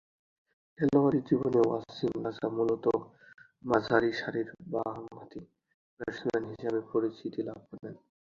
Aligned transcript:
খেলোয়াড়ী 0.79 1.19
জীবনে 1.27 1.59
ওয়াসিম 1.63 2.13
রাজা 2.25 2.47
মূলতঃ 2.57 2.95
মাঝারিসারির 3.63 4.49
বামহাতি 4.71 5.39
ব্যাটসম্যান 5.99 6.43
হিসেবে 6.51 6.79
পরিচিতি 6.91 7.41
লাভ 7.47 7.59
করেন। 7.69 7.95